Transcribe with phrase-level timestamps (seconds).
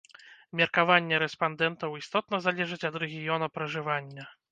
[0.59, 4.27] Меркаванне рэспандэнтаў істотна залежыць ад рэгіёна пражывання.